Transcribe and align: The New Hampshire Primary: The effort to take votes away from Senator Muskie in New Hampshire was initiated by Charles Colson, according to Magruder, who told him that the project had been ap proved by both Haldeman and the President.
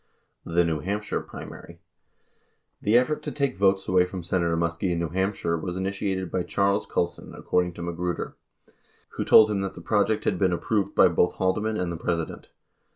The 0.45 0.65
New 0.65 0.79
Hampshire 0.79 1.21
Primary: 1.21 1.77
The 2.81 2.97
effort 2.97 3.21
to 3.21 3.31
take 3.31 3.55
votes 3.55 3.87
away 3.87 4.03
from 4.07 4.23
Senator 4.23 4.57
Muskie 4.57 4.91
in 4.91 4.97
New 4.97 5.09
Hampshire 5.09 5.55
was 5.55 5.77
initiated 5.77 6.31
by 6.31 6.41
Charles 6.41 6.87
Colson, 6.87 7.35
according 7.35 7.73
to 7.73 7.83
Magruder, 7.83 8.35
who 9.09 9.23
told 9.23 9.51
him 9.51 9.61
that 9.61 9.75
the 9.75 9.79
project 9.81 10.23
had 10.23 10.39
been 10.39 10.53
ap 10.53 10.61
proved 10.61 10.95
by 10.95 11.07
both 11.07 11.33
Haldeman 11.35 11.77
and 11.77 11.91
the 11.91 11.97
President. 11.97 12.49